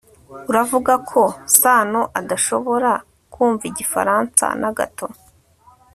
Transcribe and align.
uravuga 0.49 0.93
ko 1.09 1.21
sano 1.59 2.01
adashobora 2.19 2.91
kumva 3.33 3.63
igifaransa 3.71 4.45
na 4.61 4.69
gato 4.77 5.05